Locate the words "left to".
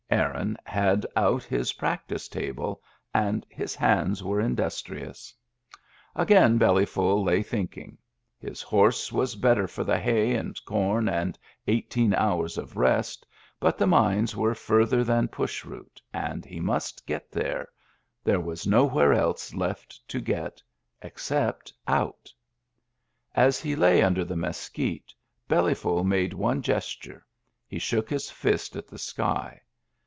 19.53-20.19